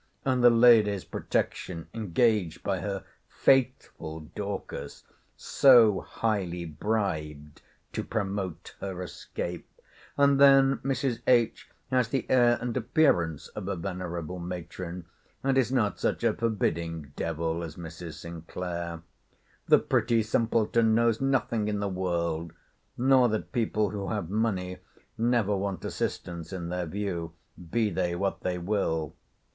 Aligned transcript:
and 0.25 0.43
the 0.43 0.49
lady's 0.49 1.03
protection 1.05 1.87
engaged 1.93 2.63
by 2.63 2.79
her 2.79 3.03
faithful 3.27 4.21
Dorcas, 4.33 5.03
so 5.37 5.99
highly 5.99 6.65
bribed 6.65 7.61
to 7.93 8.03
promote 8.03 8.73
her 8.79 9.03
escape?—And 9.03 10.39
then 10.41 10.77
Mrs. 10.77 11.19
H. 11.27 11.69
has 11.91 12.07
the 12.09 12.27
air 12.31 12.57
and 12.59 12.75
appearance 12.75 13.49
of 13.49 13.67
a 13.67 13.75
venerable 13.75 14.39
matron, 14.39 15.05
and 15.43 15.55
is 15.55 15.71
not 15.71 15.99
such 15.99 16.23
a 16.23 16.33
forbidding 16.33 17.13
devil 17.15 17.61
as 17.61 17.75
Mrs. 17.75 18.13
Sinclair. 18.15 19.03
The 19.67 19.77
pretty 19.77 20.23
simpleton 20.23 20.95
knows 20.95 21.21
nothing 21.21 21.67
in 21.67 21.79
the 21.79 21.87
world; 21.87 22.53
nor 22.97 23.29
that 23.29 23.51
people 23.51 23.91
who 23.91 24.09
have 24.09 24.31
money 24.31 24.79
never 25.15 25.55
want 25.55 25.85
assistants 25.85 26.51
in 26.51 26.69
their 26.69 26.87
views, 26.87 27.29
be 27.69 27.91
they 27.91 28.15
what 28.15 28.41
they 28.41 28.57
will. 28.57 29.13